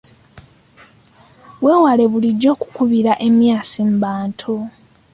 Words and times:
Weewale 1.63 2.03
bulijjo 2.11 2.47
okukubira 2.55 3.13
emyasi 3.27 3.79
mu 3.87 3.95
bantu. 4.03 4.53